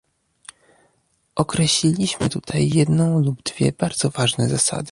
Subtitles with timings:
[1.35, 4.89] Określiliśmy tutaj jedną lub dwie bardzo ważne zasady